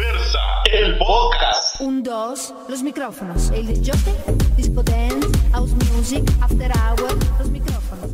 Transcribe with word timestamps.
Diversa, 0.00 0.38
el 0.72 0.96
podcast. 0.96 1.78
Un, 1.78 2.02
dos, 2.02 2.54
los 2.70 2.82
micrófonos. 2.82 3.50
El 3.50 3.66
disjockey, 3.66 4.14
disco 4.56 4.82
dance, 4.82 5.28
house 5.52 5.72
music, 5.92 6.22
after 6.40 6.72
hour, 6.72 7.12
los 7.38 7.50
micrófonos. 7.50 8.10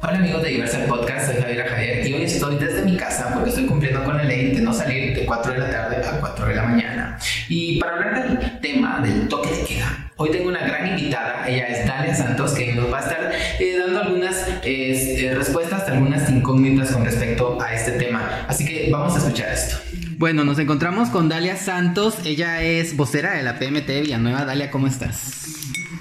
Hola 0.00 0.18
amigos 0.18 0.44
de 0.44 0.50
Diversa 0.50 0.84
el 0.84 0.88
Podcast, 0.88 1.32
soy 1.32 1.42
Javier 1.42 1.66
Javier 1.66 2.06
y 2.06 2.14
hoy 2.14 2.22
estoy 2.22 2.54
desde 2.54 2.82
mi 2.82 2.96
casa 2.96 3.32
porque 3.34 3.50
estoy 3.50 3.66
cumpliendo 3.66 4.04
con 4.04 4.16
la 4.16 4.22
ley 4.22 4.54
de 4.54 4.60
no 4.60 4.72
salir 4.72 5.12
de 5.16 5.26
4 5.26 5.54
de 5.54 5.58
la 5.58 5.70
tarde 5.70 5.96
a 6.06 6.20
4 6.20 6.46
de 6.46 6.54
la 6.54 6.62
mañana. 6.62 7.18
Y 7.48 7.80
para 7.80 7.94
hablar 7.94 8.28
del 8.28 8.60
tema 8.60 9.00
del 9.00 9.26
toque 9.26 9.50
de 9.50 9.64
queda, 9.64 10.12
hoy 10.18 10.30
tengo 10.30 10.48
una 10.48 10.60
gran 10.60 10.86
invitada, 10.86 11.48
ella 11.48 11.66
es 11.66 11.84
Dalia 11.84 12.14
Santos, 12.14 12.52
que 12.52 12.74
nos 12.74 12.92
va 12.92 12.98
a 12.98 13.00
estar 13.00 13.32
eh, 13.58 13.76
dando 13.76 14.02
algunas 14.02 14.46
eh, 14.62 15.26
eh, 15.26 15.34
respuestas, 15.34 15.88
algunas 15.88 16.30
incógnitas 16.30 16.92
con 16.92 17.04
respecto 17.04 17.60
a 17.60 17.74
este 17.74 17.90
tema. 17.92 18.44
Así 18.46 18.64
que 18.64 18.88
vamos 18.92 19.16
a 19.16 19.18
escuchar 19.18 19.52
esto. 19.52 19.78
Bueno, 20.18 20.42
nos 20.42 20.58
encontramos 20.58 21.10
con 21.10 21.28
Dalia 21.28 21.56
Santos, 21.56 22.16
ella 22.24 22.60
es 22.60 22.96
vocera 22.96 23.34
de 23.36 23.44
la 23.44 23.60
PMT 23.60 24.02
Villanueva. 24.02 24.44
Dalia, 24.44 24.68
¿cómo 24.68 24.88
estás? 24.88 25.46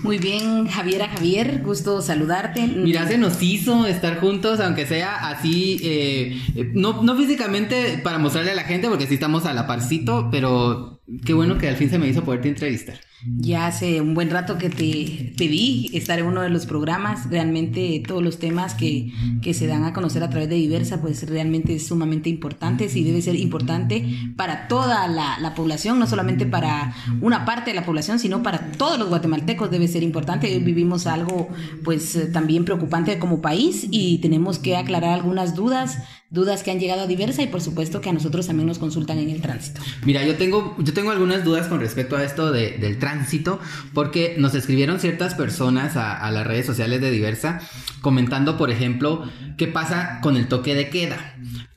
Muy 0.02 0.18
bien, 0.18 0.68
Javiera 0.68 1.08
Javier, 1.08 1.62
gusto 1.64 2.02
saludarte. 2.02 2.66
Mira, 2.66 3.08
se 3.08 3.20
nos 3.20 3.40
hizo 3.44 3.86
estar 3.86 4.20
juntos, 4.20 4.60
aunque 4.60 4.88
sea 4.88 5.30
así, 5.30 5.80
eh, 5.84 6.42
no, 6.74 7.04
no 7.04 7.16
físicamente 7.16 8.00
para 8.04 8.18
mostrarle 8.18 8.50
a 8.50 8.56
la 8.56 8.64
gente, 8.64 8.90
porque 8.90 9.06
sí 9.06 9.14
estamos 9.14 9.46
a 9.46 9.54
la 9.54 9.68
parcito, 9.68 10.30
pero 10.32 11.00
qué 11.24 11.36
bueno 11.36 11.60
que 11.60 11.68
al 11.68 11.76
fin 11.76 11.92
se 11.92 12.00
me 12.00 12.08
hizo 12.08 12.24
poderte 12.24 12.50
entrevistar. 12.50 12.98
Ya 13.26 13.66
hace 13.66 14.00
un 14.00 14.14
buen 14.14 14.30
rato 14.30 14.60
que 14.60 14.70
te 14.70 15.34
pedí 15.36 15.90
estar 15.94 16.20
en 16.20 16.28
uno 16.28 16.42
de 16.42 16.50
los 16.50 16.68
programas. 16.68 17.28
Realmente 17.32 18.04
todos 18.08 18.22
los 18.22 18.38
temas 18.38 18.76
que, 18.76 19.12
que 19.42 19.56
se 19.56 19.66
dan 19.66 19.86
a 19.86 19.94
conocer 19.94 20.22
a 20.22 20.30
través 20.30 20.50
de 20.50 20.56
Diversa, 20.56 21.02
pues 21.02 21.28
realmente 21.28 21.74
es 21.74 21.88
sumamente 21.88 22.30
importante 22.30 22.88
y 22.94 23.04
debe 23.04 23.24
ser 23.24 23.36
importante 23.36 24.06
para 24.36 24.68
toda 24.68 25.08
la, 25.08 25.40
la, 25.40 25.56
población, 25.56 25.98
no 25.98 26.06
solamente 26.06 26.46
para 26.46 26.94
una 27.20 27.44
parte 27.44 27.72
de 27.72 27.76
la 27.76 27.86
población, 27.86 28.20
sino 28.20 28.44
para 28.44 28.72
todos 28.74 29.00
los 29.00 29.10
guatemaltecos 29.10 29.72
debe 29.72 29.88
ser 29.88 30.04
importante. 30.04 30.54
Hoy 30.54 30.60
vivimos 30.60 31.08
algo 31.08 31.50
pues 31.84 32.32
también 32.32 32.66
preocupante 32.66 33.18
como 33.18 33.42
país 33.42 33.88
y 33.90 34.20
tenemos 34.20 34.60
que 34.60 34.78
aclarar 34.78 35.14
algunas 35.14 35.56
dudas 35.56 35.98
dudas 36.30 36.62
que 36.62 36.72
han 36.72 36.80
llegado 36.80 37.04
a 37.04 37.08
diversa 37.08 37.42
y 37.42 37.48
por 37.48 37.62
supuesto 37.62 38.02
que 38.02 38.10
a 38.10 38.14
nosotros 38.14 38.48
también 38.48 38.68
nos 38.68 38.80
consultan 38.80 39.18
en 39.20 39.30
el 39.30 39.42
tránsito. 39.42 39.82
Mira, 40.06 40.26
yo 40.26 40.36
tengo, 40.36 40.76
yo 40.78 40.94
tengo 40.94 41.12
algunas 41.12 41.44
dudas 41.46 41.68
con 41.68 41.80
respecto 41.80 42.18
a 42.18 42.24
esto 42.24 42.52
de, 42.52 42.78
del 42.78 43.00
tránsito, 43.00 43.16
porque 43.94 44.36
nos 44.38 44.56
escribieron 44.56 45.00
ciertas 45.00 45.36
personas 45.36 45.96
a, 45.96 46.30
las 46.32 46.46
redes 46.46 46.66
sociales 46.66 47.02
de 47.02 47.12
diversa 47.12 47.60
comentando, 48.02 48.58
por 48.58 48.72
ejemplo, 48.72 49.24
qué 49.58 49.68
pasa 49.68 50.20
con 50.22 50.36
el 50.38 50.48
toque 50.48 50.76
de 50.76 50.90
queda. 50.90 51.36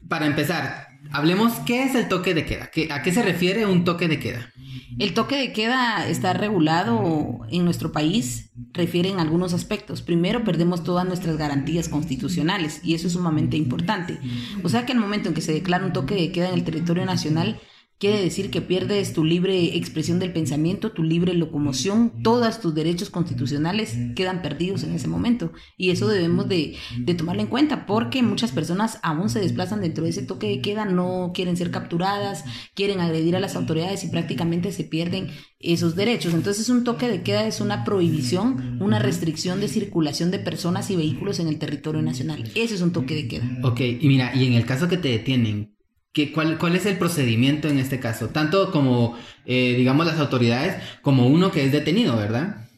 Para 0.09 0.27
empezar, 0.27 0.89
hablemos 1.13 1.55
qué 1.67 1.85
es 1.85 1.95
el 1.95 2.09
toque 2.09 2.35
de 2.35 2.45
queda, 2.45 2.71
¿a 2.91 3.03
qué 3.03 3.13
se 3.13 3.23
refiere 3.23 3.67
un 3.67 3.85
toque 3.85 4.09
de 4.09 4.19
queda? 4.19 4.51
El 4.99 5.15
toque 5.15 5.37
de 5.37 5.53
queda 5.53 6.07
está 6.09 6.33
regulado 6.33 7.41
en 7.51 7.65
nuestro 7.65 7.93
país, 7.93 8.51
refiere 8.73 9.09
en 9.09 9.19
algunos 9.19 9.55
aspectos. 9.55 10.03
Primero, 10.03 10.45
perdemos 10.45 10.85
todas 10.85 11.07
nuestras 11.07 11.37
garantías 11.39 11.89
constitucionales 11.89 12.81
y 12.85 12.95
eso 12.95 13.07
es 13.07 13.15
sumamente 13.15 13.57
importante. 13.57 14.19
O 14.63 14.69
sea 14.69 14.85
que 14.85 14.93
el 14.93 14.99
momento 14.99 15.29
en 15.29 15.35
que 15.35 15.41
se 15.41 15.53
declara 15.53 15.87
un 15.87 15.93
toque 15.93 16.15
de 16.15 16.33
queda 16.33 16.49
en 16.49 16.55
el 16.55 16.65
territorio 16.65 17.07
nacional, 17.07 17.61
Quiere 18.01 18.23
decir 18.23 18.51
que 18.51 18.63
pierdes 18.63 19.13
tu 19.13 19.25
libre 19.25 19.77
expresión 19.77 20.19
del 20.19 20.33
pensamiento, 20.33 20.93
tu 20.93 21.03
libre 21.03 21.35
locomoción, 21.35 22.23
todos 22.23 22.59
tus 22.59 22.75
derechos 22.75 23.11
constitucionales 23.11 23.95
quedan 24.17 24.41
perdidos 24.41 24.85
en 24.85 24.95
ese 24.95 25.07
momento. 25.07 25.53
Y 25.77 25.91
eso 25.91 26.09
debemos 26.09 26.49
de, 26.49 26.79
tomarlo 27.19 27.43
en 27.43 27.49
cuenta 27.49 27.85
porque 27.85 28.23
muchas 28.23 28.53
personas 28.53 28.99
aún 29.03 29.29
se 29.29 29.41
desplazan 29.41 29.83
dentro 29.83 30.05
de 30.05 30.11
ese 30.11 30.23
toque 30.23 30.47
de 30.47 30.63
queda, 30.63 30.87
no 30.87 31.33
quieren 31.35 31.59
ser 31.59 31.71
capturadas, 31.71 32.47
quieren 32.73 33.01
agredir 33.01 33.37
a 33.37 33.41
las 33.41 33.55
autoridades 33.55 34.03
y 34.03 34.09
prácticamente 34.09 34.73
se 34.73 34.85
pierden 34.85 35.29
esos 35.59 35.95
derechos. 35.95 36.33
Entonces 36.33 36.71
un 36.71 36.85
toque 36.85 37.07
de 37.07 37.21
queda 37.21 37.47
es 37.47 37.61
una 37.61 37.85
prohibición, 37.85 38.79
una 38.81 38.99
restricción 38.99 39.61
de 39.61 39.69
circulación 39.69 40.31
de 40.31 40.39
personas 40.39 40.91
y 40.91 40.97
vehículos 40.97 41.39
en 41.39 41.49
el 41.49 41.59
territorio 41.59 42.01
nacional. 42.01 42.51
Ese 42.55 42.77
es 42.77 42.81
un 42.81 42.93
toque 42.93 43.15
de 43.15 43.29
queda. 43.29 43.59
Ok, 43.63 43.81
y 43.81 44.09
mira, 44.09 44.35
y 44.35 44.47
en 44.47 44.55
el 44.55 44.65
caso 44.65 44.89
que 44.89 44.97
te 44.97 45.09
detienen, 45.09 45.75
¿Qué, 46.13 46.33
cuál, 46.33 46.59
¿Cuál 46.59 46.75
es 46.75 46.87
el 46.87 46.99
procedimiento 46.99 47.69
en 47.69 47.79
este 47.79 48.01
caso? 48.01 48.31
Tanto 48.31 48.73
como, 48.73 49.17
eh, 49.47 49.75
digamos, 49.77 50.07
las 50.07 50.19
autoridades, 50.19 50.83
como 51.03 51.29
uno 51.29 51.53
que 51.53 51.65
es 51.65 51.73
detenido, 51.73 52.17
¿verdad? 52.17 52.69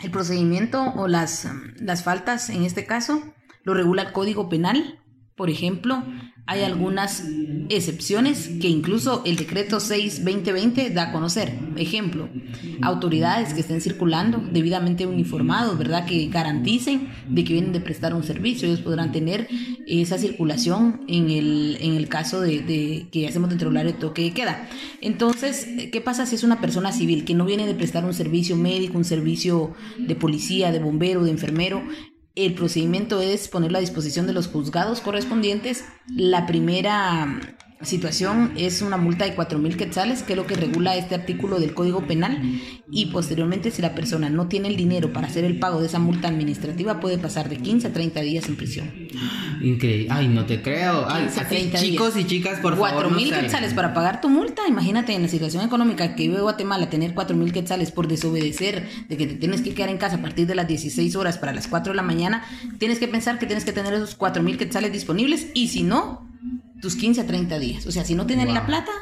El 0.00 0.10
procedimiento 0.10 0.82
o 0.96 1.06
las, 1.06 1.48
las 1.76 2.02
faltas, 2.02 2.50
en 2.50 2.64
este 2.64 2.84
caso, 2.84 3.22
lo 3.62 3.74
regula 3.74 4.02
el 4.02 4.12
Código 4.12 4.48
Penal. 4.48 4.98
Por 5.36 5.50
ejemplo, 5.50 6.04
hay 6.48 6.62
algunas 6.62 7.24
excepciones 7.68 8.48
que 8.58 8.68
incluso 8.68 9.20
el 9.26 9.36
decreto 9.36 9.76
6-2020 9.76 10.94
da 10.94 11.10
a 11.10 11.12
conocer. 11.12 11.52
Ejemplo, 11.76 12.26
autoridades 12.80 13.52
que 13.52 13.60
estén 13.60 13.82
circulando 13.82 14.42
debidamente 14.50 15.06
uniformados, 15.06 15.76
¿verdad? 15.76 16.06
Que 16.06 16.28
garanticen 16.28 17.10
de 17.28 17.44
que 17.44 17.52
vienen 17.52 17.74
de 17.74 17.82
prestar 17.82 18.14
un 18.14 18.24
servicio. 18.24 18.66
Ellos 18.66 18.80
podrán 18.80 19.12
tener 19.12 19.46
esa 19.86 20.16
circulación 20.16 21.02
en 21.06 21.28
el, 21.28 21.76
en 21.82 21.96
el 21.96 22.08
caso 22.08 22.40
de, 22.40 22.60
de 22.60 23.08
que 23.12 23.28
hacemos 23.28 23.50
dentro 23.50 23.70
del 23.70 23.94
toque 23.96 24.22
de 24.22 24.32
queda. 24.32 24.70
Entonces, 25.02 25.68
¿qué 25.92 26.00
pasa 26.00 26.24
si 26.24 26.34
es 26.34 26.44
una 26.44 26.62
persona 26.62 26.92
civil 26.92 27.26
que 27.26 27.34
no 27.34 27.44
viene 27.44 27.66
de 27.66 27.74
prestar 27.74 28.06
un 28.06 28.14
servicio 28.14 28.56
médico, 28.56 28.96
un 28.96 29.04
servicio 29.04 29.74
de 29.98 30.14
policía, 30.14 30.72
de 30.72 30.78
bombero, 30.78 31.24
de 31.24 31.30
enfermero? 31.30 31.82
El 32.38 32.54
procedimiento 32.54 33.20
es 33.20 33.48
ponerlo 33.48 33.78
a 33.78 33.80
disposición 33.80 34.28
de 34.28 34.32
los 34.32 34.46
juzgados 34.46 35.00
correspondientes. 35.00 35.84
La 36.06 36.46
primera 36.46 37.26
situación 37.84 38.52
es 38.56 38.82
una 38.82 38.96
multa 38.96 39.24
de 39.24 39.34
4 39.34 39.58
mil 39.58 39.76
quetzales, 39.76 40.22
que 40.22 40.32
es 40.32 40.36
lo 40.36 40.46
que 40.46 40.56
regula 40.56 40.96
este 40.96 41.14
artículo 41.14 41.60
del 41.60 41.74
Código 41.74 42.06
Penal, 42.06 42.40
y 42.90 43.06
posteriormente 43.06 43.70
si 43.70 43.82
la 43.82 43.94
persona 43.94 44.30
no 44.30 44.48
tiene 44.48 44.68
el 44.68 44.76
dinero 44.76 45.12
para 45.12 45.28
hacer 45.28 45.44
el 45.44 45.58
pago 45.58 45.80
de 45.80 45.86
esa 45.86 45.98
multa 45.98 46.28
administrativa, 46.28 47.00
puede 47.00 47.18
pasar 47.18 47.48
de 47.48 47.58
15 47.58 47.88
a 47.88 47.92
30 47.92 48.20
días 48.22 48.48
en 48.48 48.56
prisión. 48.56 48.90
Increíble. 49.62 50.08
Ay, 50.10 50.28
no 50.28 50.44
te 50.44 50.60
creo. 50.62 51.06
Ay, 51.08 51.28
chicos 51.74 52.16
y 52.16 52.26
chicas, 52.26 52.60
por 52.60 52.74
favor. 52.74 52.90
4 52.90 53.10
mil 53.10 53.32
quetzales 53.32 53.74
para 53.74 53.94
pagar 53.94 54.20
tu 54.20 54.28
multa. 54.28 54.62
Imagínate 54.68 55.14
en 55.14 55.22
la 55.22 55.28
situación 55.28 55.64
económica 55.64 56.14
que 56.14 56.28
vive 56.28 56.40
Guatemala, 56.40 56.90
tener 56.90 57.14
4 57.14 57.36
mil 57.36 57.52
quetzales 57.52 57.90
por 57.90 58.08
desobedecer, 58.08 58.88
de 59.08 59.16
que 59.16 59.26
te 59.26 59.34
tienes 59.34 59.62
que 59.62 59.74
quedar 59.74 59.90
en 59.90 59.98
casa 59.98 60.16
a 60.16 60.22
partir 60.22 60.46
de 60.46 60.54
las 60.54 60.66
16 60.66 61.14
horas 61.16 61.38
para 61.38 61.52
las 61.52 61.68
4 61.68 61.92
de 61.92 61.96
la 61.96 62.02
mañana, 62.02 62.44
tienes 62.78 62.98
que 62.98 63.08
pensar 63.08 63.38
que 63.38 63.46
tienes 63.46 63.64
que 63.64 63.72
tener 63.72 63.94
esos 63.94 64.14
4 64.14 64.42
mil 64.42 64.58
quetzales 64.58 64.92
disponibles 64.92 65.48
y 65.54 65.68
si 65.68 65.82
no, 65.82 66.27
tus 66.80 66.96
15 66.96 67.22
a 67.22 67.26
30 67.26 67.58
días. 67.58 67.86
O 67.86 67.92
sea, 67.92 68.04
si 68.04 68.14
no 68.14 68.26
tienen 68.26 68.46
wow. 68.46 68.54
la 68.54 68.66
plata, 68.66 68.92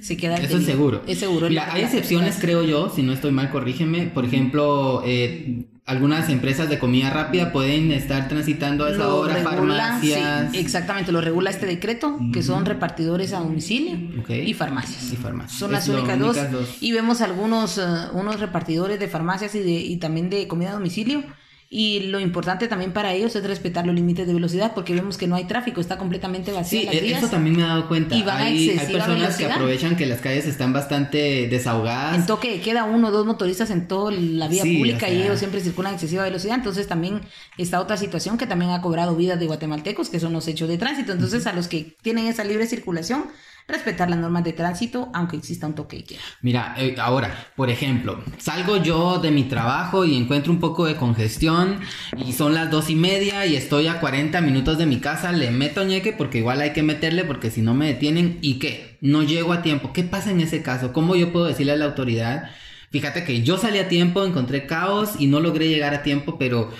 se 0.00 0.16
queda 0.16 0.36
Eso 0.36 0.58
es 0.58 0.64
seguro. 0.64 1.02
Es 1.06 1.18
seguro. 1.18 1.48
Mira, 1.48 1.72
hay 1.72 1.82
excepciones, 1.82 2.36
creo 2.40 2.64
yo, 2.64 2.90
si 2.94 3.02
no 3.02 3.12
estoy 3.12 3.32
mal, 3.32 3.50
corrígeme. 3.50 4.06
Por 4.06 4.24
ejemplo, 4.24 5.02
eh, 5.04 5.66
algunas 5.86 6.28
empresas 6.28 6.68
de 6.68 6.78
comida 6.78 7.10
rápida 7.10 7.52
pueden 7.52 7.92
estar 7.92 8.28
transitando 8.28 8.84
a 8.84 8.90
esa 8.90 9.04
lo 9.04 9.18
hora, 9.18 9.34
regula, 9.34 9.52
farmacias. 9.52 10.50
Sí, 10.50 10.58
exactamente, 10.58 11.12
lo 11.12 11.20
regula 11.20 11.50
este 11.50 11.66
decreto, 11.66 12.18
que 12.32 12.42
son 12.42 12.66
repartidores 12.66 13.32
a 13.32 13.38
domicilio 13.38 14.20
Okay. 14.20 14.48
y 14.48 14.54
farmacias. 14.54 15.12
Y 15.12 15.16
farmacias. 15.16 15.58
Son 15.58 15.70
las 15.70 15.88
únicas 15.88 16.18
dos. 16.18 16.36
dos. 16.50 16.76
Y 16.80 16.92
vemos 16.92 17.20
algunos 17.20 17.78
uh, 17.78 18.16
unos 18.16 18.40
repartidores 18.40 18.98
de 18.98 19.08
farmacias 19.08 19.54
y, 19.54 19.60
de, 19.60 19.70
y 19.70 19.96
también 19.98 20.28
de 20.28 20.48
comida 20.48 20.70
a 20.70 20.74
domicilio. 20.74 21.22
Y 21.68 22.00
lo 22.00 22.20
importante 22.20 22.68
también 22.68 22.92
para 22.92 23.12
ellos 23.12 23.34
es 23.34 23.42
respetar 23.44 23.84
los 23.86 23.94
límites 23.94 24.26
de 24.26 24.32
velocidad 24.34 24.72
porque 24.72 24.94
vemos 24.94 25.16
que 25.18 25.26
no 25.26 25.34
hay 25.34 25.44
tráfico, 25.44 25.80
está 25.80 25.98
completamente 25.98 26.52
vacía 26.52 26.80
Sí, 26.80 26.86
las 26.86 26.94
e- 26.94 27.00
vías. 27.00 27.18
eso 27.18 27.28
también 27.28 27.56
me 27.56 27.62
he 27.62 27.66
dado 27.66 27.88
cuenta. 27.88 28.14
Y 28.14 28.22
van 28.22 28.36
a 28.36 28.44
hay, 28.44 28.56
hay 28.56 28.68
excesiva 28.70 29.04
personas 29.04 29.36
que 29.36 29.46
aprovechan 29.46 29.96
que 29.96 30.06
las 30.06 30.20
calles 30.20 30.46
están 30.46 30.72
bastante 30.72 31.48
desahogadas. 31.48 32.14
En 32.14 32.26
toque 32.26 32.60
queda 32.60 32.84
uno 32.84 33.08
o 33.08 33.10
dos 33.10 33.26
motoristas 33.26 33.70
en 33.70 33.88
toda 33.88 34.12
la 34.12 34.46
vía 34.46 34.62
Sí, 34.62 34.76
pública 34.76 35.06
o 35.08 35.12
y 35.12 35.22
ellos 35.22 35.38
siempre 35.40 35.60
circulan 35.60 35.92
a 35.92 35.94
excesiva 35.96 36.22
velocidad. 36.22 36.54
Entonces 36.54 36.86
también 36.86 37.22
está 37.58 37.80
otra 37.80 37.96
situación 37.96 38.38
que 38.38 38.46
también 38.46 38.70
ha 38.70 38.80
cobrado 38.80 39.16
vidas 39.16 39.40
de 39.40 39.46
guatemaltecos, 39.46 40.08
que 40.08 40.20
son 40.20 40.32
los 40.32 40.46
hechos 40.46 40.68
de 40.68 40.78
tránsito. 40.78 41.12
Entonces 41.12 41.48
a 41.48 41.52
los 41.52 41.66
que 41.66 41.96
tienen 42.00 42.26
esa 42.26 42.44
libre 42.44 42.66
circulación, 42.68 43.24
respetar 43.68 44.08
las 44.08 44.18
normas 44.18 44.44
de 44.44 44.52
tránsito, 44.52 45.10
aunque 45.12 45.36
exista 45.36 45.66
un 45.66 45.74
toque 45.74 45.98
de. 45.98 46.16
Mira, 46.42 46.74
eh, 46.78 46.94
ahora, 46.98 47.48
por 47.56 47.68
ejemplo, 47.70 48.22
salgo 48.38 48.76
yo 48.76 49.18
de 49.18 49.30
mi 49.30 49.44
trabajo 49.44 50.04
y 50.04 50.16
encuentro 50.16 50.52
un 50.52 50.60
poco 50.60 50.86
de 50.86 50.96
congestión 50.96 51.80
y 52.16 52.32
son 52.32 52.54
las 52.54 52.70
dos 52.70 52.90
y 52.90 52.94
media 52.94 53.44
y 53.46 53.56
estoy 53.56 53.88
a 53.88 54.00
40 54.00 54.40
minutos 54.40 54.78
de 54.78 54.86
mi 54.86 55.00
casa, 55.00 55.32
le 55.32 55.50
meto 55.50 55.84
ñeque 55.84 56.12
porque 56.12 56.38
igual 56.38 56.60
hay 56.60 56.72
que 56.72 56.82
meterle 56.82 57.24
porque 57.24 57.50
si 57.50 57.60
no 57.60 57.74
me 57.74 57.86
detienen 57.86 58.38
y 58.40 58.58
qué, 58.58 58.98
no 59.00 59.22
llego 59.22 59.52
a 59.52 59.62
tiempo. 59.62 59.92
¿Qué 59.92 60.04
pasa 60.04 60.30
en 60.30 60.40
ese 60.40 60.62
caso? 60.62 60.92
¿Cómo 60.92 61.16
yo 61.16 61.32
puedo 61.32 61.46
decirle 61.46 61.72
a 61.72 61.76
la 61.76 61.86
autoridad? 61.86 62.50
Fíjate 62.90 63.24
que 63.24 63.42
yo 63.42 63.58
salí 63.58 63.78
a 63.78 63.88
tiempo, 63.88 64.24
encontré 64.24 64.66
caos 64.66 65.14
y 65.18 65.26
no 65.26 65.40
logré 65.40 65.68
llegar 65.68 65.92
a 65.92 66.02
tiempo, 66.02 66.38
pero 66.38 66.70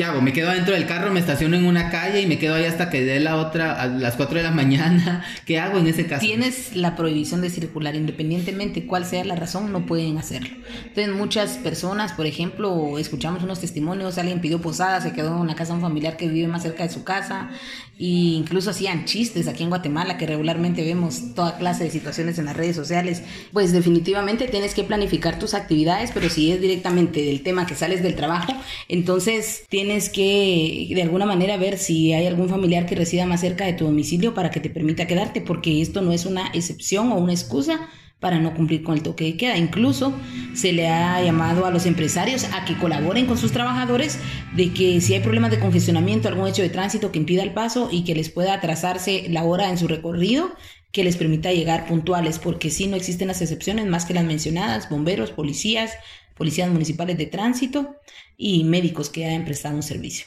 ¿qué 0.00 0.06
hago? 0.06 0.22
¿Me 0.22 0.32
quedo 0.32 0.50
dentro 0.50 0.72
del 0.72 0.86
carro, 0.86 1.12
me 1.12 1.20
estaciono 1.20 1.58
en 1.58 1.66
una 1.66 1.90
calle 1.90 2.22
y 2.22 2.26
me 2.26 2.38
quedo 2.38 2.54
ahí 2.54 2.64
hasta 2.64 2.88
que 2.88 3.04
dé 3.04 3.20
la 3.20 3.36
otra 3.36 3.78
a 3.78 3.86
las 3.86 4.16
4 4.16 4.38
de 4.38 4.42
la 4.42 4.50
mañana? 4.50 5.26
¿Qué 5.44 5.58
hago 5.58 5.76
en 5.76 5.88
ese 5.88 6.06
caso? 6.06 6.24
Tienes 6.24 6.74
la 6.74 6.96
prohibición 6.96 7.42
de 7.42 7.50
circular, 7.50 7.94
independientemente 7.94 8.86
cuál 8.86 9.04
sea 9.04 9.22
la 9.26 9.36
razón, 9.36 9.72
no 9.72 9.84
pueden 9.84 10.16
hacerlo. 10.16 10.56
Entonces, 10.86 11.14
muchas 11.14 11.58
personas, 11.58 12.14
por 12.14 12.24
ejemplo, 12.24 12.98
escuchamos 12.98 13.42
unos 13.42 13.60
testimonios, 13.60 14.16
alguien 14.16 14.40
pidió 14.40 14.62
posada, 14.62 15.02
se 15.02 15.12
quedó 15.12 15.34
en 15.34 15.42
una 15.42 15.54
casa 15.54 15.74
un 15.74 15.82
familiar 15.82 16.16
que 16.16 16.28
vive 16.28 16.48
más 16.48 16.62
cerca 16.62 16.82
de 16.82 16.88
su 16.88 17.04
casa, 17.04 17.50
e 17.98 18.06
incluso 18.06 18.70
hacían 18.70 19.04
chistes 19.04 19.48
aquí 19.48 19.64
en 19.64 19.68
Guatemala, 19.68 20.16
que 20.16 20.24
regularmente 20.26 20.82
vemos 20.82 21.34
toda 21.34 21.58
clase 21.58 21.84
de 21.84 21.90
situaciones 21.90 22.38
en 22.38 22.46
las 22.46 22.56
redes 22.56 22.74
sociales. 22.74 23.22
Pues 23.52 23.72
definitivamente 23.72 24.48
tienes 24.48 24.72
que 24.72 24.82
planificar 24.82 25.38
tus 25.38 25.52
actividades, 25.52 26.10
pero 26.14 26.30
si 26.30 26.50
es 26.50 26.62
directamente 26.62 27.22
del 27.22 27.42
tema 27.42 27.66
que 27.66 27.74
sales 27.74 28.02
del 28.02 28.14
trabajo, 28.14 28.54
entonces 28.88 29.66
tienes 29.68 29.89
que 30.08 30.88
de 30.94 31.02
alguna 31.02 31.26
manera 31.26 31.56
ver 31.56 31.78
si 31.78 32.12
hay 32.12 32.26
algún 32.26 32.48
familiar 32.48 32.86
que 32.86 32.94
resida 32.94 33.26
más 33.26 33.40
cerca 33.40 33.64
de 33.64 33.72
tu 33.72 33.84
domicilio 33.84 34.34
para 34.34 34.50
que 34.50 34.60
te 34.60 34.70
permita 34.70 35.06
quedarte, 35.06 35.40
porque 35.40 35.82
esto 35.82 36.00
no 36.00 36.12
es 36.12 36.26
una 36.26 36.48
excepción 36.54 37.12
o 37.12 37.16
una 37.16 37.32
excusa 37.32 37.88
para 38.20 38.38
no 38.38 38.54
cumplir 38.54 38.82
con 38.82 38.94
el 38.94 39.02
toque 39.02 39.24
de 39.24 39.36
queda. 39.36 39.56
Incluso 39.56 40.12
se 40.54 40.72
le 40.72 40.88
ha 40.88 41.22
llamado 41.22 41.64
a 41.64 41.70
los 41.70 41.86
empresarios 41.86 42.44
a 42.52 42.64
que 42.66 42.76
colaboren 42.76 43.26
con 43.26 43.38
sus 43.38 43.50
trabajadores 43.50 44.18
de 44.54 44.72
que 44.72 45.00
si 45.00 45.14
hay 45.14 45.20
problemas 45.20 45.50
de 45.50 45.58
congestionamiento, 45.58 46.28
algún 46.28 46.46
hecho 46.46 46.62
de 46.62 46.68
tránsito 46.68 47.10
que 47.10 47.18
impida 47.18 47.42
el 47.42 47.54
paso 47.54 47.88
y 47.90 48.04
que 48.04 48.14
les 48.14 48.28
pueda 48.28 48.54
atrasarse 48.54 49.26
la 49.30 49.44
hora 49.44 49.70
en 49.70 49.78
su 49.78 49.88
recorrido, 49.88 50.50
que 50.92 51.04
les 51.04 51.16
permita 51.16 51.52
llegar 51.52 51.86
puntuales, 51.86 52.38
porque 52.38 52.68
si 52.70 52.86
no 52.86 52.96
existen 52.96 53.28
las 53.28 53.40
excepciones 53.40 53.86
más 53.86 54.04
que 54.04 54.14
las 54.14 54.24
mencionadas, 54.24 54.90
bomberos, 54.90 55.30
policías, 55.30 55.92
policías 56.40 56.70
municipales 56.70 57.18
de 57.18 57.26
tránsito 57.26 58.00
y 58.38 58.64
médicos 58.64 59.10
que 59.10 59.26
hayan 59.26 59.44
prestado 59.44 59.76
un 59.76 59.82
servicio. 59.82 60.26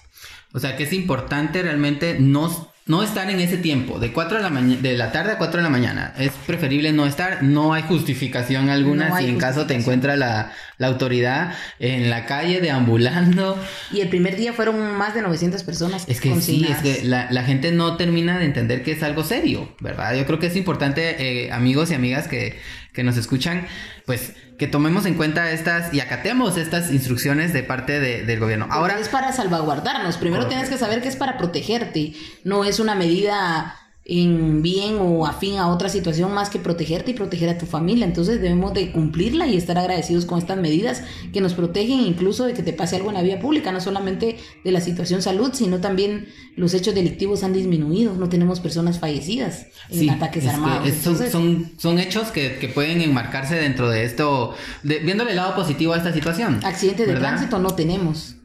O 0.53 0.59
sea 0.59 0.77
que 0.77 0.83
es 0.83 0.93
importante 0.93 1.63
realmente 1.63 2.19
no 2.19 2.71
no 2.85 3.01
estar 3.01 3.29
en 3.29 3.39
ese 3.39 3.57
tiempo, 3.57 3.97
de 3.97 4.11
4 4.11 4.43
de 4.43 4.43
la, 4.43 4.61
de 4.61 4.97
la 4.97 5.13
tarde 5.13 5.31
a 5.31 5.37
4 5.37 5.57
de 5.57 5.63
la 5.63 5.69
mañana. 5.69 6.13
Es 6.19 6.33
preferible 6.45 6.91
no 6.91 7.05
estar, 7.05 7.41
no 7.41 7.73
hay 7.73 7.83
justificación 7.83 8.69
alguna 8.69 9.17
si 9.17 9.25
en 9.25 9.37
caso 9.37 9.65
te 9.65 9.73
encuentra 9.73 10.17
la, 10.17 10.51
la, 10.77 10.87
autoridad 10.87 11.53
en 11.79 12.09
la 12.09 12.25
calle 12.25 12.59
deambulando. 12.59 13.57
Y 13.93 14.01
el 14.01 14.09
primer 14.09 14.35
día 14.35 14.51
fueron 14.51 14.97
más 14.97 15.13
de 15.13 15.21
900 15.21 15.63
personas. 15.63 16.03
Es 16.09 16.19
que 16.19 16.35
sí, 16.41 16.67
es 16.69 16.79
que 16.79 17.05
la, 17.05 17.31
la, 17.31 17.43
gente 17.43 17.71
no 17.71 17.95
termina 17.95 18.37
de 18.37 18.45
entender 18.45 18.83
que 18.83 18.91
es 18.91 19.01
algo 19.01 19.23
serio, 19.23 19.73
¿verdad? 19.79 20.15
Yo 20.15 20.25
creo 20.25 20.39
que 20.39 20.47
es 20.47 20.57
importante, 20.57 21.45
eh, 21.45 21.53
amigos 21.53 21.89
y 21.89 21.93
amigas 21.93 22.27
que, 22.27 22.59
que 22.93 23.03
nos 23.03 23.17
escuchan, 23.17 23.67
pues 24.05 24.33
que 24.57 24.67
tomemos 24.67 25.05
en 25.05 25.15
cuenta 25.15 25.51
estas 25.51 25.93
y 25.93 25.99
acatemos 25.99 26.57
estas 26.57 26.91
instrucciones 26.91 27.51
de 27.51 27.63
parte 27.63 27.99
del 27.99 28.39
gobierno. 28.39 28.67
Ahora 28.69 28.99
es 28.99 29.09
para 29.09 29.33
salvaguardarnos. 29.33 30.17
Primero 30.17 30.47
tienes 30.47 30.69
que 30.69 30.77
saber 30.77 31.01
que 31.01 31.09
es 31.09 31.15
para 31.15 31.37
protegerte. 31.37 32.13
No 32.43 32.63
es 32.63 32.79
una 32.79 32.95
medida 32.95 33.82
en 34.05 34.61
bien 34.61 34.97
o 34.99 35.25
afín 35.25 35.57
a 35.57 35.69
otra 35.69 35.87
situación 35.87 36.33
más 36.33 36.49
que 36.49 36.59
protegerte 36.59 37.11
y 37.11 37.13
proteger 37.13 37.49
a 37.49 37.57
tu 37.57 37.65
familia. 37.65 38.05
Entonces 38.05 38.41
debemos 38.41 38.73
de 38.73 38.91
cumplirla 38.91 39.47
y 39.47 39.55
estar 39.55 39.77
agradecidos 39.77 40.25
con 40.25 40.39
estas 40.39 40.57
medidas 40.57 41.03
que 41.31 41.39
nos 41.39 41.53
protegen 41.53 42.01
incluso 42.01 42.45
de 42.45 42.53
que 42.53 42.63
te 42.63 42.73
pase 42.73 42.97
algo 42.97 43.09
en 43.09 43.15
la 43.15 43.21
vía 43.21 43.39
pública, 43.39 43.71
no 43.71 43.79
solamente 43.79 44.37
de 44.63 44.71
la 44.71 44.81
situación 44.81 45.21
salud, 45.21 45.51
sino 45.53 45.79
también 45.79 46.27
los 46.55 46.73
hechos 46.73 46.93
delictivos 46.93 47.43
han 47.43 47.53
disminuido, 47.53 48.13
no 48.15 48.27
tenemos 48.27 48.59
personas 48.59 48.99
fallecidas 48.99 49.67
en 49.89 50.09
ataques 50.09 50.45
armados. 50.47 50.89
son, 51.31 51.71
son, 51.77 51.99
hechos 51.99 52.29
que, 52.31 52.57
que, 52.57 52.67
pueden 52.67 53.01
enmarcarse 53.01 53.55
dentro 53.55 53.89
de 53.89 54.03
esto, 54.03 54.53
de, 54.83 54.99
viéndole 54.99 55.31
el 55.31 55.37
lado 55.37 55.55
positivo 55.55 55.93
a 55.93 55.97
esta 55.97 56.13
situación. 56.13 56.59
Accidentes 56.63 57.07
de 57.07 57.15
tránsito 57.15 57.59
no 57.59 57.73
tenemos. 57.73 58.35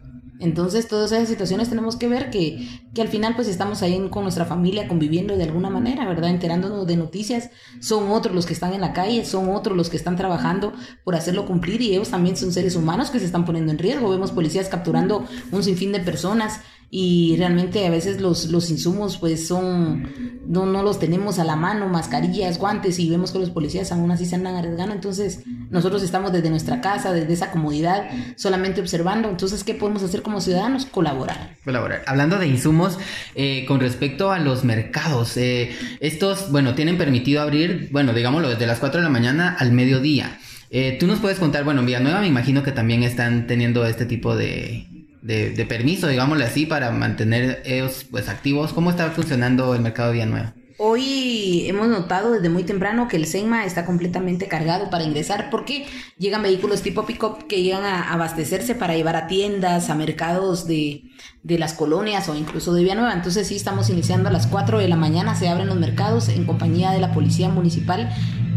Entonces, 0.40 0.87
todas 0.87 1.11
esas 1.12 1.29
situaciones 1.29 1.69
tenemos 1.69 1.96
que 1.96 2.08
ver 2.08 2.31
que, 2.31 2.69
que 2.94 3.02
al 3.02 3.08
final 3.08 3.35
pues 3.35 3.49
estamos 3.49 3.82
ahí 3.82 4.08
con 4.08 4.23
nuestra 4.23 4.44
familia 4.44 4.87
conviviendo 4.87 5.37
de 5.37 5.44
alguna 5.44 5.69
manera, 5.69 6.06
¿verdad? 6.06 6.31
Enterándonos 6.31 6.87
de 6.87 6.96
noticias. 6.96 7.50
Son 7.81 8.11
otros 8.11 8.35
los 8.35 8.46
que 8.46 8.52
están 8.52 8.73
en 8.73 8.81
la 8.81 8.93
calle, 8.93 9.25
son 9.25 9.50
otros 9.50 9.76
los 9.76 9.90
que 9.90 9.96
están 9.96 10.17
trabajando 10.17 10.73
por 11.05 11.17
hacerlo 11.17 11.46
cumplir 11.46 11.82
y 11.82 11.93
ellos 11.93 12.11
también 12.11 12.37
son 12.37 12.52
seres 12.52 12.76
humanos 12.76 13.11
que 13.11 13.19
se 13.19 13.26
están 13.26 13.44
poniendo 13.44 13.73
en 13.73 13.79
riesgo. 13.79 14.11
Vemos 14.11 14.31
policías 14.31 14.69
capturando 14.69 15.25
un 15.50 15.62
sinfín 15.64 15.93
de 15.93 16.00
personas 16.00 16.61
y 16.90 17.37
realmente 17.37 17.87
a 17.87 17.90
veces 17.90 18.20
los, 18.20 18.46
los 18.46 18.70
insumos 18.70 19.19
pues 19.19 19.46
son, 19.46 20.08
no, 20.46 20.64
no 20.64 20.82
los 20.82 20.99
tenemos 20.99 21.38
a 21.38 21.44
la 21.44 21.55
mano, 21.55 21.87
mascarillas, 21.88 22.58
guantes 22.58 22.99
y 22.99 23.11
vemos 23.11 23.31
que 23.31 23.38
los 23.38 23.50
policías 23.50 23.93
aún 23.93 24.11
así 24.11 24.25
se 24.25 24.37
andan 24.37 24.55
arriesgando, 24.55 24.94
entonces 24.94 25.43
nosotros 25.70 26.02
estamos 26.02 26.32
desde 26.32 26.49
nuestra 26.49 26.81
casa, 26.81 27.12
desde 27.12 27.35
esa 27.35 27.50
comodidad, 27.50 28.08
solamente 28.37 28.81
observando, 28.81 29.29
entonces 29.29 29.64
¿qué 29.64 29.75
podemos 29.75 30.02
hacer 30.02 30.23
como 30.23 30.40
ciudadanos? 30.40 30.87
Colaborar. 30.87 31.56
Colaborar. 31.62 32.02
Hablando 32.06 32.38
de 32.38 32.46
insumos, 32.46 32.99
eh, 33.35 33.67
con 33.67 33.81
respecto 33.81 34.32
a 34.32 34.38
los 34.38 34.64
mercados, 34.64 35.37
eh, 35.37 35.73
estos, 36.00 36.50
bueno, 36.50 36.75
tienen 36.75 36.96
permitido 36.96 37.43
abrir, 37.43 37.90
bueno, 37.93 38.14
digámoslo, 38.14 38.49
desde 38.49 38.67
las 38.67 38.79
4 38.79 39.00
de 39.00 39.05
la 39.05 39.11
mañana 39.11 39.55
al 39.58 39.73
mediodía. 39.73 40.38
Eh, 40.70 40.96
Tú 40.99 41.06
nos 41.06 41.19
puedes 41.19 41.38
contar, 41.38 41.64
bueno, 41.64 41.81
en 41.81 41.87
Villanueva 41.87 42.20
me 42.20 42.26
imagino 42.26 42.62
que 42.62 42.73
también 42.73 43.02
están 43.02 43.46
teniendo 43.46 43.87
este 43.87 44.05
tipo 44.06 44.37
de, 44.37 44.97
de, 45.28 45.66
permiso, 45.66 46.08
digámosle 46.08 46.44
así, 46.44 46.64
para 46.64 46.90
mantener 46.90 47.62
ellos 47.66 48.06
pues 48.10 48.28
activos. 48.28 48.72
¿Cómo 48.72 48.90
está 48.90 49.10
funcionando 49.10 49.75
el 49.75 49.82
mercado 49.82 50.08
de 50.08 50.14
Villanueva? 50.14 50.54
Hoy 50.78 51.66
hemos 51.66 51.88
notado 51.88 52.30
desde 52.30 52.48
muy 52.48 52.62
temprano 52.62 53.08
que 53.08 53.16
el 53.16 53.26
SEMA 53.26 53.64
está 53.64 53.84
completamente 53.84 54.46
cargado 54.46 54.90
para 54.90 55.02
ingresar 55.02 55.50
porque 55.50 55.86
llegan 56.19 56.42
vehículos 56.42 56.82
tipo 56.82 57.04
pick-up 57.04 57.48
que 57.48 57.62
llegan 57.62 57.84
a 57.84 58.12
abastecerse 58.12 58.76
para 58.76 58.94
llevar 58.94 59.16
a 59.16 59.26
tiendas, 59.26 59.90
a 59.90 59.96
mercados 59.96 60.69
de, 60.69 61.02
de 61.42 61.58
las 61.58 61.75
colonias 61.75 62.28
o 62.28 62.36
incluso 62.36 62.72
de 62.72 62.84
Villanueva. 62.84 63.12
Entonces 63.12 63.48
sí 63.48 63.56
estamos 63.56 63.90
iniciando 63.90 64.28
a 64.28 64.32
las 64.32 64.46
4 64.46 64.78
de 64.78 64.88
la 64.88 64.96
mañana, 64.96 65.34
se 65.34 65.48
abren 65.48 65.66
los 65.66 65.78
mercados 65.78 66.28
en 66.28 66.46
compañía 66.46 66.92
de 66.92 67.00
la 67.00 67.12
Policía 67.12 67.48
Municipal 67.48 68.08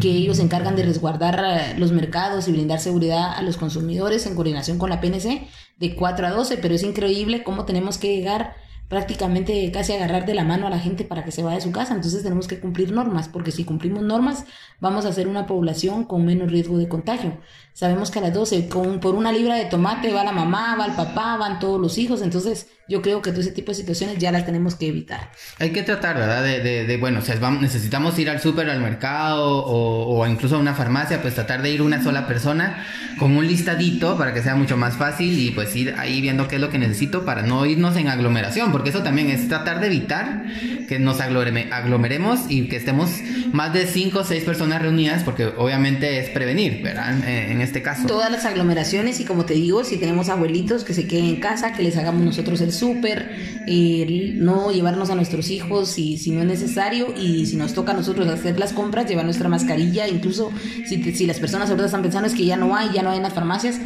que 0.01 0.09
ellos 0.09 0.37
se 0.37 0.43
encargan 0.43 0.75
de 0.75 0.83
resguardar 0.83 1.41
eh, 1.45 1.79
los 1.79 1.91
mercados 1.91 2.47
y 2.47 2.51
brindar 2.51 2.79
seguridad 2.79 3.33
a 3.33 3.41
los 3.41 3.55
consumidores 3.55 4.25
en 4.25 4.35
coordinación 4.35 4.77
con 4.77 4.89
la 4.89 4.99
PNC 4.99 5.47
de 5.77 5.95
4 5.95 6.27
a 6.27 6.31
12, 6.31 6.57
pero 6.57 6.73
es 6.73 6.83
increíble 6.83 7.43
cómo 7.43 7.65
tenemos 7.65 7.97
que 7.97 8.15
llegar 8.15 8.55
prácticamente 8.91 9.71
casi 9.71 9.93
agarrar 9.93 10.25
de 10.25 10.33
la 10.33 10.43
mano 10.43 10.67
a 10.67 10.69
la 10.69 10.77
gente 10.77 11.05
para 11.05 11.23
que 11.23 11.31
se 11.31 11.43
vaya 11.43 11.55
de 11.55 11.61
su 11.61 11.71
casa. 11.71 11.95
Entonces 11.95 12.23
tenemos 12.23 12.49
que 12.49 12.59
cumplir 12.59 12.91
normas, 12.91 13.29
porque 13.29 13.51
si 13.51 13.63
cumplimos 13.63 14.03
normas 14.03 14.43
vamos 14.81 15.05
a 15.05 15.13
ser 15.13 15.29
una 15.29 15.47
población 15.47 16.03
con 16.03 16.25
menos 16.25 16.51
riesgo 16.51 16.77
de 16.77 16.89
contagio. 16.89 17.37
Sabemos 17.73 18.11
que 18.11 18.19
a 18.19 18.21
las 18.23 18.33
12 18.33 18.67
con, 18.67 18.99
por 18.99 19.15
una 19.15 19.31
libra 19.31 19.55
de 19.55 19.65
tomate 19.65 20.11
va 20.13 20.23
la 20.23 20.31
mamá, 20.31 20.75
va 20.75 20.85
el 20.85 20.93
papá, 20.93 21.37
van 21.37 21.59
todos 21.59 21.79
los 21.79 21.97
hijos. 21.97 22.21
Entonces 22.21 22.67
yo 22.91 23.01
creo 23.01 23.21
que 23.21 23.31
todo 23.31 23.39
ese 23.39 23.51
tipo 23.51 23.71
de 23.71 23.75
situaciones 23.75 24.17
ya 24.17 24.33
las 24.33 24.45
tenemos 24.45 24.75
que 24.75 24.87
evitar. 24.87 25.31
Hay 25.59 25.71
que 25.71 25.81
tratar, 25.81 26.17
¿verdad? 26.17 26.43
De, 26.43 26.59
de, 26.59 26.85
de 26.85 26.97
bueno, 26.97 27.21
si 27.21 27.31
necesitamos 27.61 28.19
ir 28.19 28.29
al 28.29 28.41
súper, 28.41 28.69
al 28.69 28.81
mercado 28.81 29.63
o, 29.63 30.19
o, 30.19 30.27
incluso 30.27 30.57
a 30.57 30.59
una 30.59 30.73
farmacia, 30.73 31.21
pues 31.21 31.33
tratar 31.35 31.61
de 31.61 31.71
ir 31.71 31.81
una 31.81 32.03
sola 32.03 32.27
persona 32.27 32.85
con 33.17 33.37
un 33.37 33.47
listadito 33.47 34.17
para 34.17 34.33
que 34.33 34.41
sea 34.41 34.55
mucho 34.55 34.75
más 34.75 34.97
fácil 34.97 35.39
y 35.39 35.51
pues 35.51 35.73
ir 35.75 35.95
ahí 35.97 36.19
viendo 36.19 36.49
qué 36.49 36.55
es 36.55 36.61
lo 36.61 36.69
que 36.69 36.79
necesito 36.79 37.23
para 37.23 37.43
no 37.43 37.65
irnos 37.65 37.95
en 37.95 38.09
aglomeración, 38.09 38.73
porque 38.73 38.89
eso 38.89 39.03
también 39.03 39.29
es 39.29 39.47
tratar 39.47 39.79
de 39.79 39.87
evitar 39.87 40.43
que 40.89 40.99
nos 40.99 41.21
aglomeremos 41.21 42.41
y 42.49 42.67
que 42.67 42.75
estemos 42.75 43.09
más 43.53 43.71
de 43.73 43.85
5 43.85 44.19
o 44.19 44.23
6 44.23 44.43
personas 44.43 44.81
reunidas, 44.81 45.23
porque 45.23 45.45
obviamente 45.45 46.19
es 46.19 46.29
prevenir, 46.29 46.81
¿verdad? 46.83 47.27
En, 47.27 47.60
este 47.61 47.81
caso. 47.81 48.07
Todas 48.07 48.31
las 48.31 48.45
aglomeraciones 48.45 49.19
y 49.19 49.25
como 49.25 49.45
te 49.45 49.53
digo, 49.53 49.83
si 49.83 49.97
tenemos 49.97 50.29
abuelitos 50.29 50.83
que 50.83 50.93
se 50.93 51.07
queden 51.07 51.25
en 51.25 51.35
casa, 51.37 51.73
que 51.73 51.83
les 51.83 51.97
hagamos 51.97 52.23
nosotros 52.23 52.61
el 52.61 52.71
súper, 52.71 53.29
eh, 53.67 54.33
no 54.35 54.71
llevarnos 54.71 55.09
a 55.09 55.15
nuestros 55.15 55.49
hijos 55.49 55.89
si, 55.89 56.17
si 56.17 56.31
no 56.31 56.41
es 56.41 56.47
necesario 56.47 57.13
y 57.15 57.45
si 57.45 57.55
nos 57.55 57.73
toca 57.73 57.91
a 57.91 57.95
nosotros 57.95 58.27
hacer 58.27 58.59
las 58.59 58.73
compras, 58.73 59.07
llevar 59.07 59.25
nuestra 59.25 59.49
mascarilla, 59.49 60.07
incluso 60.07 60.51
si, 60.87 61.01
si 61.13 61.25
las 61.25 61.39
personas 61.39 61.69
ahorita 61.69 61.85
están 61.85 62.01
pensando 62.01 62.27
es 62.27 62.35
que 62.35 62.45
ya 62.45 62.57
no 62.57 62.75
hay, 62.75 62.89
ya 62.93 63.03
no 63.03 63.11
hay 63.11 63.17
en 63.17 63.23
las 63.23 63.33
farmacias, 63.33 63.79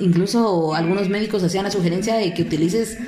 incluso 0.00 0.74
algunos 0.74 1.08
médicos 1.08 1.42
hacían 1.42 1.64
la 1.64 1.70
sugerencia 1.70 2.16
de 2.16 2.32
que 2.34 2.42
utilices 2.42 2.98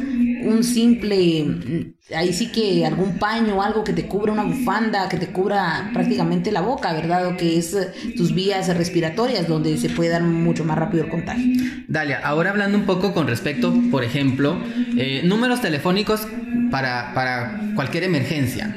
un 0.45 0.65
simple, 0.65 1.95
ahí 2.15 2.33
sí 2.33 2.51
que 2.51 2.85
algún 2.85 3.19
paño 3.19 3.63
algo 3.63 3.85
que 3.85 3.93
te 3.93 4.07
cubra 4.07 4.33
una 4.33 4.45
bufanda, 4.45 5.09
que 5.09 5.17
te 5.17 5.29
cubra 5.29 5.91
prácticamente 5.93 6.53
la 6.53 6.61
boca, 6.61 6.93
¿verdad? 6.93 7.27
O 7.29 7.37
que 7.37 7.59
es 7.59 7.77
tus 8.17 8.35
vías 8.35 8.75
respiratorias 8.77 9.49
donde 9.49 9.77
se 9.79 9.89
puede 9.91 10.11
dar 10.11 10.23
mucho 10.23 10.65
más 10.65 10.79
rápido 10.79 11.05
el 11.05 11.11
contagio. 11.11 11.63
Dalia, 11.89 12.21
ahora 12.25 12.51
hablando 12.51 12.79
un 12.79 12.85
poco 12.85 13.13
con 13.13 13.27
respecto, 13.27 13.75
por 13.91 14.05
ejemplo, 14.05 14.59
eh, 14.97 15.23
números 15.25 15.61
telefónicos 15.61 16.27
para, 16.71 17.13
para 17.15 17.73
cualquier 17.75 18.05
emergencia. 18.05 18.75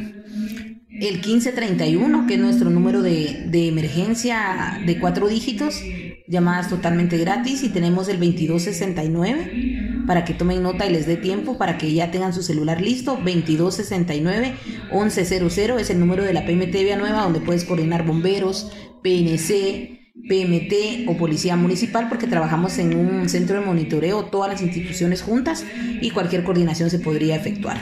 El 0.91 1.15
1531, 1.15 2.25
que 2.25 2.35
es 2.35 2.39
nuestro 2.39 2.69
número 2.69 3.01
de, 3.01 3.47
de 3.47 3.67
emergencia 3.67 4.79
de 4.85 4.97
cuatro 4.97 5.27
dígitos, 5.27 5.81
llamadas 6.27 6.69
totalmente 6.69 7.17
gratis, 7.17 7.63
y 7.63 7.69
tenemos 7.69 8.07
el 8.07 8.17
2269 8.17 9.74
para 10.07 10.25
que 10.25 10.33
tomen 10.33 10.63
nota 10.63 10.85
y 10.85 10.91
les 10.91 11.05
dé 11.05 11.15
tiempo 11.17 11.57
para 11.57 11.77
que 11.77 11.93
ya 11.93 12.11
tengan 12.11 12.33
su 12.33 12.43
celular 12.43 12.81
listo. 12.81 13.17
2269-1100 13.19 15.79
es 15.79 15.89
el 15.89 15.99
número 15.99 16.23
de 16.23 16.33
la 16.33 16.45
PMT 16.45 16.71
Vía 16.71 16.97
Nueva 16.97 17.23
donde 17.23 17.41
puedes 17.41 17.65
coordinar 17.65 18.05
bomberos, 18.05 18.71
PNC, 19.03 19.95
PMT 20.27 21.07
o 21.07 21.17
Policía 21.17 21.55
Municipal 21.55 22.09
porque 22.09 22.27
trabajamos 22.27 22.77
en 22.77 22.95
un 22.95 23.29
centro 23.29 23.59
de 23.59 23.65
monitoreo, 23.65 24.25
todas 24.25 24.51
las 24.51 24.61
instituciones 24.61 25.21
juntas 25.21 25.65
y 26.01 26.11
cualquier 26.11 26.43
coordinación 26.43 26.89
se 26.89 26.99
podría 26.99 27.35
efectuar. 27.35 27.77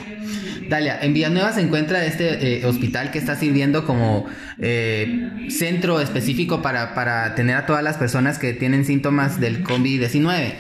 Dalia, 0.70 1.00
en 1.02 1.14
Villanueva 1.14 1.52
se 1.52 1.62
encuentra 1.62 2.06
este 2.06 2.60
eh, 2.60 2.66
hospital 2.66 3.12
que 3.12 3.20
está 3.20 3.36
sirviendo 3.36 3.86
como 3.86 4.26
eh, 4.60 5.48
centro 5.50 6.00
específico 6.00 6.62
para, 6.62 6.96
para 6.96 7.36
tener 7.36 7.56
a 7.56 7.66
todas 7.66 7.84
las 7.84 7.98
personas 7.98 8.40
que 8.40 8.54
tienen 8.54 8.86
síntomas 8.86 9.40
del 9.40 9.64
COVID-19. 9.64 10.54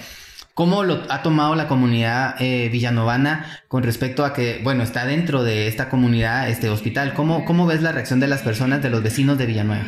¿Cómo 0.53 0.83
lo 0.83 1.01
ha 1.10 1.24
tomado 1.24 1.55
la 1.55 1.67
comunidad 1.67 2.36
eh, 2.39 2.69
villanovana 2.69 3.63
con 3.67 3.81
respecto 3.81 4.24
a 4.24 4.33
que, 4.33 4.60
bueno, 4.63 4.83
está 4.83 5.03
dentro 5.03 5.43
de 5.43 5.67
esta 5.67 5.89
comunidad, 5.89 6.48
este 6.48 6.69
hospital? 6.69 7.15
¿Cómo, 7.15 7.43
¿Cómo 7.43 7.65
ves 7.65 7.81
la 7.81 7.91
reacción 7.91 8.19
de 8.19 8.27
las 8.27 8.43
personas, 8.43 8.83
de 8.83 8.91
los 8.91 9.01
vecinos 9.01 9.39
de 9.39 9.48
Villanueva? 9.48 9.88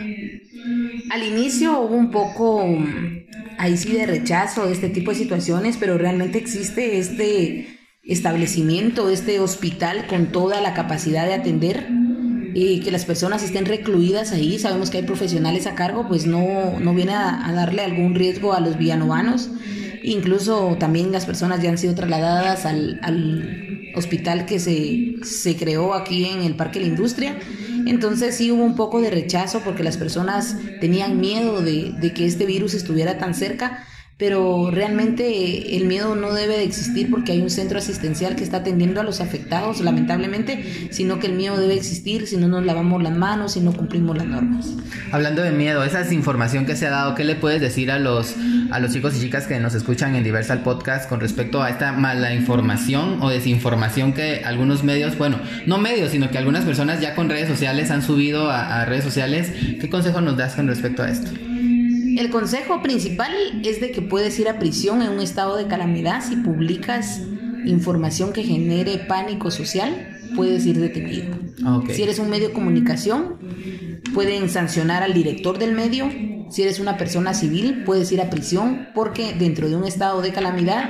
Al 1.12 1.24
inicio 1.24 1.80
hubo 1.80 1.96
un 1.96 2.10
poco, 2.10 2.66
ahí 3.60 3.78
sí, 3.78 3.94
de 3.94 4.08
rechazo 4.08 4.68
este 4.68 4.90
tipo 4.90 5.12
de 5.12 5.18
situaciones, 5.18 5.78
pero 5.80 6.00
realmente 6.00 6.40
existe 6.40 6.98
este 6.98 7.68
establecimiento, 8.02 9.12
este 9.12 9.40
hospital 9.40 10.08
con 10.08 10.32
toda 10.32 10.62
la 10.62 10.74
capacidad 10.74 11.28
de 11.28 11.36
atender 11.36 11.88
y 12.56 12.80
que 12.80 12.90
las 12.90 13.06
personas 13.06 13.44
estén 13.44 13.66
recluidas 13.66 14.32
ahí, 14.32 14.58
sabemos 14.58 14.90
que 14.90 14.98
hay 14.98 15.04
profesionales 15.04 15.68
a 15.68 15.76
cargo, 15.76 16.08
pues 16.08 16.26
no, 16.26 16.80
no 16.80 16.96
viene 16.96 17.14
a 17.14 17.52
darle 17.54 17.84
algún 17.84 18.16
riesgo 18.16 18.54
a 18.54 18.62
los 18.62 18.80
villanovanos 18.80 19.52
Incluso 20.06 20.78
también 20.80 21.12
las 21.12 21.26
personas 21.26 21.62
ya 21.62 21.70
han 21.70 21.78
sido 21.78 21.96
trasladadas 21.96 22.66
al, 22.66 23.00
hospital 23.96 24.46
que 24.46 24.60
se, 24.60 25.16
se, 25.24 25.56
creó 25.56 25.94
aquí 25.94 26.26
en 26.26 26.42
el 26.42 26.56
Parque 26.56 26.80
de 26.80 26.86
la 26.86 26.92
Industria. 26.92 27.40
Entonces 27.86 28.36
sí 28.36 28.52
hubo 28.52 28.64
un 28.64 28.76
poco 28.76 29.00
de 29.00 29.10
rechazo 29.10 29.62
porque 29.64 29.84
las 29.84 29.96
personas 29.96 30.58
tenían 30.82 31.20
miedo 31.20 31.62
de, 31.62 31.94
de 31.98 32.14
que 32.14 32.26
este 32.26 32.46
virus 32.46 32.74
estuviera 32.74 33.18
tan 33.18 33.34
cerca 33.34 33.86
pero 34.18 34.72
realmente 34.72 35.76
el 35.76 35.86
miedo 35.86 36.16
no 36.16 36.34
debe 36.34 36.58
de 36.58 36.64
existir 36.64 37.12
porque 37.12 37.34
hay 37.34 37.42
un 37.42 37.50
centro 37.50 37.80
asistencial 37.80 38.38
que 38.38 38.46
está 38.46 38.58
atendiendo 38.58 39.02
a 39.02 39.04
los 39.04 39.20
afectados, 39.20 39.82
lamentablemente, 39.82 40.88
sino 40.92 41.20
que 41.20 41.28
el 41.28 41.34
miedo 41.34 41.58
debe 41.58 41.76
existir 41.76 42.26
si 42.26 42.38
no 42.38 42.48
nos 42.48 42.66
lavamos 42.66 43.04
las 43.04 43.16
manos, 43.16 43.54
si 43.54 43.60
no 43.60 43.74
cumplimos 43.74 44.18
las 44.18 44.28
normas. 44.28 44.74
Hablando 45.12 45.42
de 45.42 45.52
miedo, 45.52 45.84
esa 45.84 46.00
es 46.00 46.14
información 46.14 46.66
que 46.66 46.78
se 46.78 46.88
ha 46.88 46.92
dado, 46.92 47.14
¿qué 47.14 47.26
le 47.26 47.36
puedes 47.36 47.60
decir 47.60 47.92
a 47.92 48.00
los, 48.00 48.36
a 48.72 48.80
los 48.80 48.94
chicos 48.94 49.18
y 49.18 49.20
chicas 49.20 49.48
que 49.48 49.60
nos 49.60 49.76
escuchan 49.76 50.16
en 50.16 50.24
Diversal 50.24 50.64
Podcast 50.64 51.10
con 51.10 51.20
respecto 51.20 51.62
a 51.62 51.70
esta 51.70 51.92
mala 51.92 52.34
información 52.34 53.22
o 53.22 53.30
desinformación 53.30 54.14
que 54.14 54.44
algunos 54.46 54.86
medios, 54.86 55.18
bueno, 55.18 55.42
no 55.66 55.78
medios, 55.78 56.12
sino 56.12 56.32
que 56.32 56.38
algunas 56.38 56.64
personas 56.64 57.02
ya 57.02 57.16
con 57.16 57.28
redes 57.28 57.50
sociales 57.50 57.92
han 57.92 58.02
subido 58.02 58.50
a, 58.50 58.82
a 58.82 58.86
redes 58.86 59.04
sociales? 59.04 59.52
¿Qué 59.82 59.90
consejo 59.90 60.22
nos 60.22 60.38
das 60.38 60.56
con 60.56 60.68
respecto 60.68 61.04
a 61.04 61.10
esto? 61.10 61.30
El 62.18 62.30
consejo 62.30 62.82
principal 62.82 63.32
es 63.64 63.82
de 63.82 63.92
que 63.92 64.02
puedes 64.02 64.40
ir 64.40 64.48
a 64.48 64.58
prisión 64.58 65.02
en 65.02 65.10
un 65.10 65.20
estado 65.20 65.58
de 65.58 65.68
calamidad 65.68 66.24
si 66.24 66.38
publicas 66.38 67.22
información 67.66 68.32
que 68.32 68.44
genere 68.44 69.00
pánico 69.00 69.52
social, 69.52 70.20
puedes 70.36 70.66
ir 70.66 70.80
detenido. 70.80 71.36
Si 71.90 72.04
eres 72.04 72.20
un 72.20 72.30
medio 72.30 72.50
de 72.50 72.54
comunicación, 72.54 73.38
pueden 74.14 74.50
sancionar 74.50 75.04
al 75.04 75.14
director 75.14 75.58
del 75.58 75.74
medio. 75.74 76.10
Si 76.50 76.62
eres 76.62 76.80
una 76.80 76.96
persona 76.96 77.34
civil, 77.34 77.84
puedes 77.86 78.12
ir 78.12 78.22
a 78.22 78.30
prisión 78.30 78.88
porque 78.96 79.34
dentro 79.34 79.68
de 79.68 79.76
un 79.76 79.84
estado 79.84 80.22
de 80.22 80.32
calamidad 80.32 80.90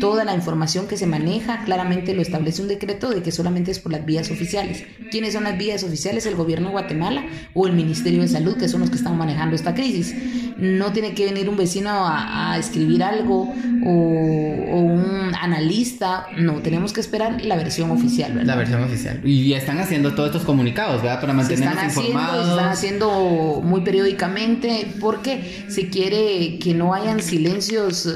Toda 0.00 0.24
la 0.24 0.34
información 0.34 0.88
que 0.88 0.96
se 0.96 1.06
maneja 1.06 1.64
claramente 1.64 2.14
lo 2.14 2.22
establece 2.22 2.62
un 2.62 2.68
decreto 2.68 3.10
de 3.10 3.22
que 3.22 3.32
solamente 3.32 3.70
es 3.70 3.80
por 3.80 3.92
las 3.92 4.06
vías 4.06 4.30
oficiales. 4.30 4.84
¿Quiénes 5.10 5.34
son 5.34 5.44
las 5.44 5.58
vías 5.58 5.84
oficiales? 5.84 6.24
El 6.24 6.36
gobierno 6.36 6.68
de 6.68 6.72
Guatemala 6.72 7.26
o 7.52 7.66
el 7.66 7.74
Ministerio 7.74 8.22
de 8.22 8.28
Salud, 8.28 8.56
que 8.56 8.68
son 8.68 8.80
los 8.80 8.88
que 8.88 8.96
están 8.96 9.18
manejando 9.18 9.56
esta 9.56 9.74
crisis. 9.74 10.14
No 10.60 10.92
tiene 10.92 11.14
que 11.14 11.24
venir 11.24 11.48
un 11.48 11.56
vecino 11.56 11.90
a, 11.90 12.56
escribir 12.58 13.02
algo 13.02 13.52
o, 13.84 13.90
un 13.90 15.32
analista. 15.40 16.26
No, 16.36 16.60
tenemos 16.60 16.92
que 16.92 17.00
esperar 17.00 17.44
la 17.44 17.56
versión 17.56 17.90
oficial, 17.90 18.32
¿verdad? 18.32 18.46
La 18.46 18.56
versión 18.56 18.82
oficial. 18.82 19.20
Y 19.24 19.52
están 19.54 19.78
haciendo 19.78 20.14
todos 20.14 20.28
estos 20.30 20.44
comunicados, 20.44 21.02
¿verdad? 21.02 21.20
Para 21.20 21.32
mantenernos 21.32 21.80
se 21.80 21.86
están 21.86 22.04
informados. 22.04 22.44
se 22.44 22.50
están 22.52 22.68
haciendo 22.68 23.60
muy 23.62 23.80
periódicamente 23.82 24.94
porque 25.00 25.64
se 25.68 25.88
quiere 25.88 26.58
que 26.58 26.74
no 26.74 26.94
hayan 26.94 27.20
silencios 27.20 28.08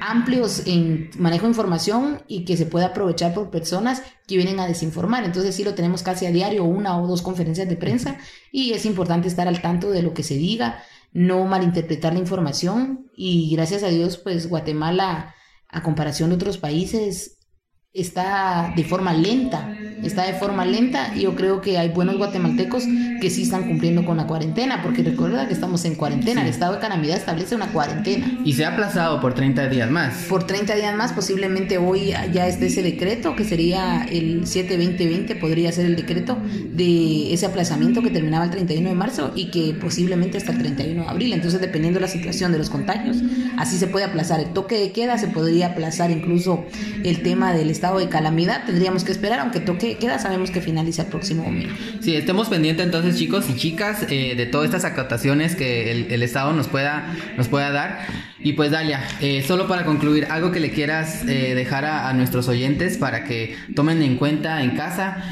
amplios 0.00 0.62
en 0.66 1.10
manejo 1.18 1.44
de 1.44 1.50
información 1.50 2.22
y 2.28 2.44
que 2.44 2.56
se 2.56 2.66
puede 2.66 2.84
aprovechar 2.84 3.34
por 3.34 3.50
personas 3.50 4.02
que 4.26 4.36
vienen 4.36 4.60
a 4.60 4.66
desinformar. 4.66 5.24
Entonces 5.24 5.54
sí 5.54 5.64
lo 5.64 5.74
tenemos 5.74 6.02
casi 6.02 6.26
a 6.26 6.30
diario, 6.30 6.64
una 6.64 6.98
o 6.98 7.06
dos 7.06 7.22
conferencias 7.22 7.68
de 7.68 7.76
prensa 7.76 8.18
y 8.52 8.72
es 8.72 8.86
importante 8.86 9.28
estar 9.28 9.48
al 9.48 9.60
tanto 9.62 9.90
de 9.90 10.02
lo 10.02 10.14
que 10.14 10.22
se 10.22 10.34
diga, 10.34 10.82
no 11.14 11.46
malinterpretar 11.46 12.12
la 12.12 12.18
información 12.18 13.10
y 13.16 13.50
gracias 13.54 13.82
a 13.84 13.88
Dios 13.88 14.18
pues 14.18 14.48
Guatemala 14.48 15.34
a 15.68 15.82
comparación 15.82 16.30
de 16.30 16.36
otros 16.36 16.58
países 16.58 17.38
está 17.92 18.72
de 18.76 18.84
forma 18.84 19.14
lenta, 19.14 19.74
está 20.02 20.24
de 20.24 20.34
forma 20.34 20.64
lenta. 20.64 21.12
Y 21.14 21.22
yo 21.22 21.34
creo 21.34 21.60
que 21.60 21.78
hay 21.78 21.88
buenos 21.90 22.16
guatemaltecos 22.16 22.84
que 23.20 23.30
sí 23.30 23.42
están 23.42 23.68
cumpliendo 23.68 24.04
con 24.04 24.16
la 24.16 24.26
cuarentena, 24.26 24.82
porque 24.82 25.02
recuerda 25.02 25.46
que 25.46 25.54
estamos 25.54 25.84
en 25.84 25.94
cuarentena, 25.94 26.42
el 26.42 26.48
estado 26.48 26.74
de 26.74 26.80
calamidad 26.80 27.16
establece 27.16 27.54
una 27.54 27.68
cuarentena. 27.68 28.38
Y 28.44 28.52
se 28.54 28.64
ha 28.64 28.72
aplazado 28.72 29.20
por 29.20 29.34
30 29.34 29.68
días 29.68 29.90
más. 29.90 30.14
Por 30.28 30.46
30 30.46 30.74
días 30.74 30.96
más, 30.96 31.12
posiblemente 31.12 31.78
hoy 31.78 32.12
ya 32.32 32.46
esté 32.46 32.66
ese 32.66 32.82
decreto, 32.82 33.36
que 33.36 33.44
sería 33.44 34.04
el 34.04 34.42
7-2020, 34.42 35.38
podría 35.38 35.72
ser 35.72 35.86
el 35.86 35.96
decreto 35.96 36.38
de 36.70 37.32
ese 37.32 37.46
aplazamiento 37.46 38.02
que 38.02 38.10
terminaba 38.10 38.44
el 38.44 38.50
31 38.50 38.88
de 38.88 38.94
marzo 38.94 39.32
y 39.34 39.50
que 39.50 39.74
posiblemente 39.74 40.38
hasta 40.38 40.52
el 40.52 40.58
31 40.58 41.02
de 41.02 41.08
abril, 41.08 41.32
entonces 41.32 41.60
dependiendo 41.60 41.98
de 41.98 42.06
la 42.06 42.12
situación 42.12 42.52
de 42.52 42.58
los 42.58 42.70
contagios, 42.70 43.18
así 43.56 43.78
se 43.78 43.86
puede 43.86 44.04
aplazar 44.04 44.40
el 44.40 44.52
toque 44.52 44.78
de 44.78 44.92
queda, 44.92 45.18
se 45.18 45.28
podría 45.28 45.68
aplazar 45.68 46.10
incluso 46.10 46.64
el 47.04 47.22
tema 47.22 47.52
del 47.52 47.70
estado 47.70 47.98
de 47.98 48.08
calamidad, 48.08 48.64
tendríamos 48.64 49.04
que 49.04 49.12
esperar, 49.12 49.40
aunque 49.40 49.60
toque 49.60 49.93
queda, 49.96 50.18
sabemos 50.18 50.50
que 50.50 50.60
finaliza 50.60 51.02
el 51.02 51.08
próximo 51.08 51.44
domingo. 51.44 51.74
Sí, 52.00 52.14
estemos 52.14 52.48
pendientes 52.48 52.84
entonces, 52.84 53.16
chicos 53.16 53.46
y 53.48 53.56
chicas, 53.56 54.06
eh, 54.10 54.34
de 54.36 54.46
todas 54.46 54.66
estas 54.66 54.84
acotaciones 54.84 55.56
que 55.56 55.90
el, 55.90 56.22
Estado 56.22 56.52
nos 56.52 56.68
pueda, 56.68 57.14
nos 57.36 57.48
pueda 57.48 57.70
dar. 57.70 58.06
Y 58.38 58.54
pues, 58.54 58.70
Dalia, 58.70 59.06
eh, 59.20 59.42
solo 59.46 59.68
para 59.68 59.84
concluir, 59.84 60.26
algo 60.30 60.50
que 60.52 60.60
le 60.60 60.70
quieras 60.70 61.22
eh, 61.28 61.54
dejar 61.54 61.84
a, 61.84 62.12
nuestros 62.14 62.48
oyentes 62.48 62.96
para 62.98 63.24
que 63.24 63.56
tomen 63.74 64.02
en 64.02 64.16
cuenta 64.16 64.62
en 64.62 64.76
casa, 64.76 65.24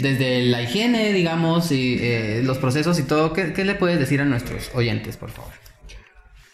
desde 0.00 0.42
la 0.42 0.62
higiene, 0.62 1.12
digamos, 1.12 1.72
y 1.72 2.42
los 2.42 2.58
procesos 2.58 2.98
y 2.98 3.02
todo, 3.02 3.32
¿qué, 3.32 3.52
¿qué 3.52 3.64
le 3.64 3.74
puedes 3.74 3.98
decir 3.98 4.20
a 4.20 4.24
nuestros 4.24 4.70
oyentes, 4.74 5.16
por 5.16 5.30
favor? 5.30 5.52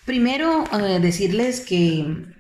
Primero, 0.05 0.65
decirles 1.01 1.61
que 1.61 2.36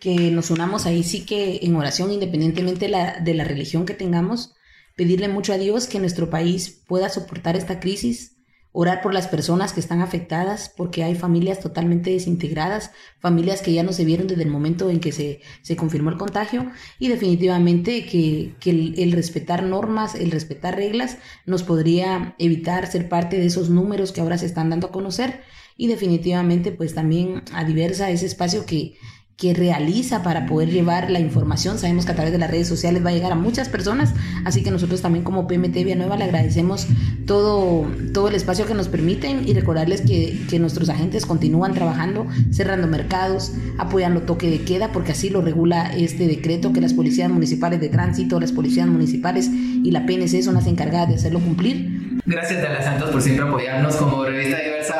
que 0.00 0.30
nos 0.30 0.50
unamos 0.50 0.86
ahí 0.86 1.02
sí 1.02 1.24
que 1.24 1.60
en 1.62 1.76
oración, 1.76 2.12
independientemente 2.12 2.86
de 2.86 2.90
la, 2.90 3.20
de 3.20 3.34
la 3.34 3.44
religión 3.44 3.86
que 3.86 3.94
tengamos, 3.94 4.54
pedirle 4.96 5.28
mucho 5.28 5.52
a 5.52 5.58
Dios 5.58 5.86
que 5.86 6.00
nuestro 6.00 6.30
país 6.30 6.82
pueda 6.86 7.08
soportar 7.08 7.56
esta 7.56 7.78
crisis, 7.80 8.36
orar 8.72 9.00
por 9.00 9.14
las 9.14 9.28
personas 9.28 9.72
que 9.72 9.80
están 9.80 10.02
afectadas, 10.02 10.72
porque 10.76 11.02
hay 11.02 11.14
familias 11.14 11.60
totalmente 11.60 12.10
desintegradas, 12.10 12.90
familias 13.18 13.62
que 13.62 13.72
ya 13.72 13.82
no 13.82 13.92
se 13.92 14.04
vieron 14.04 14.26
desde 14.26 14.42
el 14.42 14.50
momento 14.50 14.90
en 14.90 15.00
que 15.00 15.10
se, 15.10 15.40
se 15.62 15.76
confirmó 15.76 16.10
el 16.10 16.18
contagio, 16.18 16.70
y 16.98 17.08
definitivamente 17.08 18.06
que, 18.06 18.54
que 18.60 18.70
el, 18.70 18.94
el, 18.98 19.12
respetar 19.12 19.62
normas, 19.62 20.14
el 20.14 20.30
respetar 20.30 20.76
reglas, 20.76 21.18
nos 21.46 21.62
podría 21.62 22.34
evitar 22.38 22.86
ser 22.86 23.08
parte 23.08 23.38
de 23.38 23.46
esos 23.46 23.70
números 23.70 24.12
que 24.12 24.20
ahora 24.20 24.38
se 24.38 24.46
están 24.46 24.70
dando 24.70 24.88
a 24.88 24.92
conocer, 24.92 25.42
y 25.76 25.86
definitivamente 25.86 26.72
pues 26.72 26.94
también 26.94 27.42
a 27.52 27.64
diversa 27.64 28.10
ese 28.10 28.26
espacio 28.26 28.66
que 28.66 28.94
que 29.38 29.54
realiza 29.54 30.24
para 30.24 30.46
poder 30.46 30.68
llevar 30.68 31.10
la 31.10 31.20
información. 31.20 31.78
Sabemos 31.78 32.04
que 32.04 32.10
a 32.10 32.14
través 32.16 32.32
de 32.32 32.38
las 32.38 32.50
redes 32.50 32.66
sociales 32.66 33.06
va 33.06 33.10
a 33.10 33.12
llegar 33.12 33.30
a 33.30 33.36
muchas 33.36 33.68
personas, 33.68 34.12
así 34.44 34.64
que 34.64 34.72
nosotros 34.72 35.00
también 35.00 35.24
como 35.24 35.46
PMT 35.46 35.76
Nueva 35.96 36.16
le 36.16 36.24
agradecemos 36.24 36.88
todo, 37.24 37.86
todo 38.12 38.26
el 38.26 38.34
espacio 38.34 38.66
que 38.66 38.74
nos 38.74 38.88
permiten 38.88 39.48
y 39.48 39.54
recordarles 39.54 40.00
que, 40.00 40.36
que 40.50 40.58
nuestros 40.58 40.88
agentes 40.88 41.24
continúan 41.24 41.72
trabajando, 41.72 42.26
cerrando 42.50 42.88
mercados, 42.88 43.52
apoyando 43.78 44.22
toque 44.22 44.50
de 44.50 44.62
queda, 44.62 44.90
porque 44.90 45.12
así 45.12 45.30
lo 45.30 45.40
regula 45.40 45.92
este 45.96 46.26
decreto 46.26 46.72
que 46.72 46.80
las 46.80 46.92
policías 46.92 47.30
municipales 47.30 47.80
de 47.80 47.90
tránsito, 47.90 48.40
las 48.40 48.50
policías 48.50 48.88
municipales 48.88 49.48
y 49.48 49.92
la 49.92 50.04
PNC 50.04 50.42
son 50.42 50.54
las 50.54 50.66
encargadas 50.66 51.10
de 51.10 51.14
hacerlo 51.14 51.38
cumplir. 51.38 52.18
Gracias 52.26 52.64
a 52.64 52.68
las 52.70 52.84
Santos 52.84 53.10
por 53.10 53.22
siempre 53.22 53.46
apoyarnos 53.46 53.94
como 53.96 54.24
revista 54.24 54.58
diversa. 54.58 54.97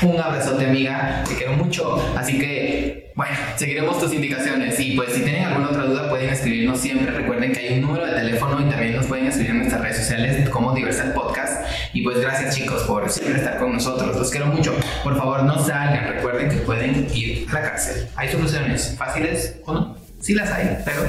Un 0.00 0.20
abrazote 0.20 0.64
amiga, 0.64 1.24
te 1.28 1.34
quiero 1.34 1.54
mucho. 1.54 1.96
Así 2.16 2.38
que, 2.38 3.10
bueno, 3.16 3.34
seguiremos 3.56 3.98
tus 3.98 4.12
indicaciones. 4.12 4.78
Y 4.78 4.92
pues 4.94 5.12
si 5.12 5.22
tienen 5.22 5.44
alguna 5.44 5.70
otra 5.70 5.84
duda 5.84 6.08
pueden 6.08 6.30
escribirnos 6.30 6.80
siempre. 6.80 7.10
Recuerden 7.10 7.52
que 7.52 7.60
hay 7.60 7.74
un 7.74 7.80
número 7.80 8.06
de 8.06 8.12
teléfono 8.12 8.60
y 8.60 8.70
también 8.70 8.94
nos 8.94 9.06
pueden 9.06 9.26
escribir 9.26 9.50
en 9.50 9.58
nuestras 9.58 9.80
redes 9.82 9.96
sociales 9.96 10.48
como 10.50 10.72
Diversal 10.72 11.12
Podcast. 11.14 11.66
Y 11.92 12.02
pues 12.02 12.20
gracias 12.20 12.54
chicos 12.54 12.82
por 12.84 13.10
siempre 13.10 13.38
estar 13.38 13.58
con 13.58 13.72
nosotros. 13.72 14.16
Los 14.16 14.30
quiero 14.30 14.46
mucho. 14.46 14.72
Por 15.02 15.16
favor, 15.16 15.42
no 15.42 15.58
salgan. 15.58 16.12
Recuerden 16.14 16.48
que 16.48 16.56
pueden 16.58 17.08
ir 17.12 17.46
a 17.50 17.54
la 17.54 17.62
cárcel. 17.62 18.08
¿Hay 18.14 18.30
soluciones 18.30 18.94
fáciles 18.96 19.56
o 19.66 19.72
no? 19.72 19.96
Sí 20.20 20.34
las 20.34 20.50
hay, 20.52 20.78
pero... 20.84 21.02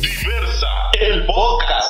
Diversa, 0.00 0.66
el 1.00 1.24
podcast. 1.26 1.87